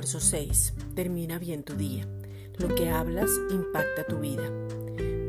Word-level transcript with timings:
verso 0.00 0.18
6. 0.18 0.72
Termina 0.94 1.38
bien 1.38 1.62
tu 1.62 1.74
día. 1.74 2.08
Lo 2.56 2.74
que 2.74 2.88
hablas 2.88 3.28
impacta 3.50 4.06
tu 4.06 4.18
vida. 4.18 4.50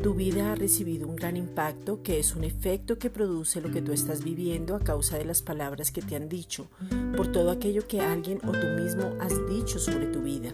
Tu 0.02 0.14
vida 0.14 0.54
ha 0.54 0.56
recibido 0.56 1.10
un 1.10 1.18
gran 1.18 1.36
impacto 1.36 2.02
que 2.02 2.20
es 2.20 2.38
un 2.38 2.46
efecto 2.46 2.98
que 2.98 3.10
produce 3.10 3.60
lo 3.60 3.70
que 3.70 3.82
tú 3.82 3.92
estás 3.92 4.24
viviendo 4.24 4.74
a 4.74 4.80
causa 4.80 5.18
de 5.18 5.26
las 5.26 5.42
palabras 5.42 5.92
que 5.92 6.02
te 6.02 6.16
han 6.16 6.30
dicho, 6.30 6.70
por 7.18 7.34
todo 7.34 7.52
aquello 7.52 7.86
que 7.86 8.00
alguien 8.00 8.40
o 8.48 8.52
tú 8.54 8.68
mismo 8.82 9.14
has 9.20 9.34
dicho 9.50 9.78
sobre 9.78 10.08
tu 10.08 10.22
vida. 10.22 10.54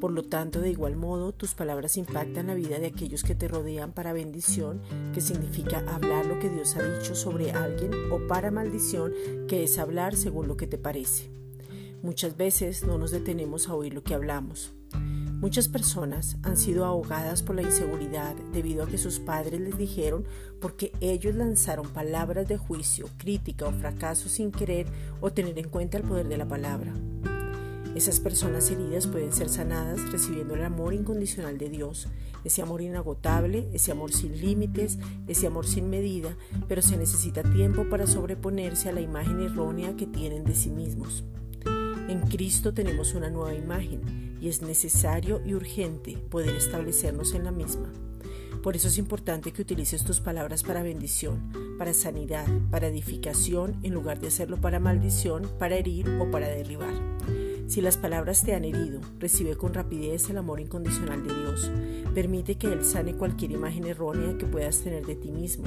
Por 0.00 0.10
lo 0.10 0.24
tanto, 0.24 0.60
de 0.60 0.70
igual 0.70 0.96
modo, 0.96 1.30
tus 1.30 1.54
palabras 1.54 1.96
impactan 1.96 2.48
la 2.48 2.54
vida 2.54 2.80
de 2.80 2.86
aquellos 2.86 3.22
que 3.22 3.36
te 3.36 3.46
rodean 3.46 3.92
para 3.92 4.12
bendición, 4.12 4.82
que 5.12 5.20
significa 5.20 5.78
hablar 5.86 6.26
lo 6.26 6.40
que 6.40 6.50
Dios 6.50 6.74
ha 6.74 6.82
dicho 6.82 7.14
sobre 7.14 7.52
alguien, 7.52 7.92
o 8.10 8.26
para 8.26 8.50
maldición, 8.50 9.12
que 9.46 9.62
es 9.62 9.78
hablar 9.78 10.16
según 10.16 10.48
lo 10.48 10.56
que 10.56 10.66
te 10.66 10.76
parece. 10.76 11.30
Muchas 12.04 12.36
veces 12.36 12.84
no 12.84 12.98
nos 12.98 13.12
detenemos 13.12 13.66
a 13.66 13.74
oír 13.74 13.94
lo 13.94 14.04
que 14.04 14.12
hablamos. 14.12 14.74
Muchas 15.40 15.68
personas 15.68 16.36
han 16.42 16.58
sido 16.58 16.84
ahogadas 16.84 17.42
por 17.42 17.56
la 17.56 17.62
inseguridad 17.62 18.34
debido 18.52 18.84
a 18.84 18.86
que 18.86 18.98
sus 18.98 19.20
padres 19.20 19.58
les 19.58 19.78
dijeron 19.78 20.26
porque 20.60 20.92
ellos 21.00 21.34
lanzaron 21.34 21.88
palabras 21.88 22.46
de 22.46 22.58
juicio, 22.58 23.08
crítica 23.16 23.64
o 23.64 23.72
fracaso 23.72 24.28
sin 24.28 24.52
querer 24.52 24.86
o 25.22 25.32
tener 25.32 25.58
en 25.58 25.70
cuenta 25.70 25.96
el 25.96 26.04
poder 26.04 26.28
de 26.28 26.36
la 26.36 26.46
palabra. 26.46 26.92
Esas 27.94 28.20
personas 28.20 28.70
heridas 28.70 29.06
pueden 29.06 29.32
ser 29.32 29.48
sanadas 29.48 30.12
recibiendo 30.12 30.56
el 30.56 30.64
amor 30.64 30.92
incondicional 30.92 31.56
de 31.56 31.70
Dios, 31.70 32.08
ese 32.44 32.60
amor 32.60 32.82
inagotable, 32.82 33.70
ese 33.72 33.92
amor 33.92 34.12
sin 34.12 34.38
límites, 34.42 34.98
ese 35.26 35.46
amor 35.46 35.66
sin 35.66 35.88
medida, 35.88 36.36
pero 36.68 36.82
se 36.82 36.98
necesita 36.98 37.42
tiempo 37.42 37.88
para 37.88 38.06
sobreponerse 38.06 38.90
a 38.90 38.92
la 38.92 39.00
imagen 39.00 39.40
errónea 39.40 39.96
que 39.96 40.06
tienen 40.06 40.44
de 40.44 40.54
sí 40.54 40.68
mismos. 40.68 41.24
En 42.08 42.20
Cristo 42.20 42.74
tenemos 42.74 43.14
una 43.14 43.30
nueva 43.30 43.54
imagen 43.54 44.36
y 44.40 44.48
es 44.48 44.60
necesario 44.60 45.40
y 45.44 45.54
urgente 45.54 46.18
poder 46.30 46.54
establecernos 46.54 47.34
en 47.34 47.44
la 47.44 47.50
misma. 47.50 47.90
Por 48.62 48.76
eso 48.76 48.88
es 48.88 48.98
importante 48.98 49.52
que 49.52 49.62
utilices 49.62 50.04
tus 50.04 50.20
palabras 50.20 50.62
para 50.62 50.82
bendición, 50.82 51.76
para 51.78 51.94
sanidad, 51.94 52.46
para 52.70 52.88
edificación, 52.88 53.78
en 53.82 53.94
lugar 53.94 54.20
de 54.20 54.28
hacerlo 54.28 54.58
para 54.58 54.80
maldición, 54.80 55.50
para 55.58 55.76
herir 55.76 56.08
o 56.20 56.30
para 56.30 56.48
derribar. 56.48 56.94
Si 57.66 57.80
las 57.80 57.96
palabras 57.96 58.42
te 58.42 58.54
han 58.54 58.64
herido, 58.64 59.00
recibe 59.18 59.56
con 59.56 59.72
rapidez 59.72 60.28
el 60.28 60.36
amor 60.36 60.60
incondicional 60.60 61.26
de 61.26 61.34
Dios. 61.34 61.70
Permite 62.14 62.56
que 62.56 62.66
Él 62.66 62.84
sane 62.84 63.14
cualquier 63.14 63.52
imagen 63.52 63.86
errónea 63.86 64.36
que 64.36 64.46
puedas 64.46 64.80
tener 64.80 65.06
de 65.06 65.16
ti 65.16 65.30
mismo. 65.30 65.64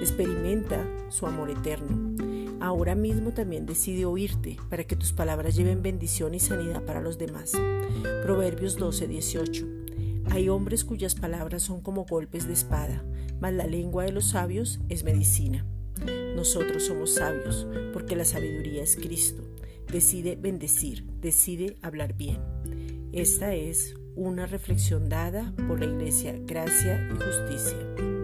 Experimenta 0.00 0.86
su 1.08 1.26
amor 1.26 1.50
eterno. 1.50 2.47
Ahora 2.60 2.94
mismo 2.94 3.32
también 3.32 3.66
decide 3.66 4.04
oírte 4.04 4.56
para 4.68 4.84
que 4.84 4.96
tus 4.96 5.12
palabras 5.12 5.56
lleven 5.56 5.82
bendición 5.82 6.34
y 6.34 6.40
sanidad 6.40 6.84
para 6.84 7.00
los 7.00 7.18
demás. 7.18 7.52
Proverbios 8.22 8.78
12:18. 8.78 9.66
Hay 10.30 10.48
hombres 10.48 10.84
cuyas 10.84 11.14
palabras 11.14 11.62
son 11.62 11.80
como 11.80 12.04
golpes 12.04 12.46
de 12.46 12.52
espada, 12.52 13.04
mas 13.40 13.52
la 13.54 13.66
lengua 13.66 14.04
de 14.04 14.12
los 14.12 14.30
sabios 14.30 14.80
es 14.88 15.04
medicina. 15.04 15.64
Nosotros 16.36 16.84
somos 16.84 17.14
sabios 17.14 17.66
porque 17.92 18.14
la 18.14 18.24
sabiduría 18.24 18.82
es 18.82 18.96
Cristo 18.96 19.42
decide 19.90 20.36
bendecir, 20.36 21.04
decide 21.20 21.76
hablar 21.82 22.14
bien. 22.14 22.38
Esta 23.12 23.54
es 23.54 23.94
una 24.16 24.46
reflexión 24.46 25.08
dada 25.08 25.54
por 25.66 25.80
la 25.80 25.86
Iglesia 25.86 26.34
Gracia 26.44 27.08
y 27.10 27.14
Justicia. 27.14 28.17